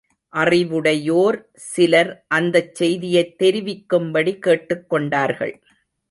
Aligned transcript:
அறிவுடையோர் 0.33 1.37
சிலர், 1.65 2.25
அந்தச் 2.27 2.75
செய்தியை 2.75 3.35
தெரிவிக்கும்படி 3.43 4.33
கேட்டுக் 4.39 4.89
கொண்டார்கள். 4.89 5.53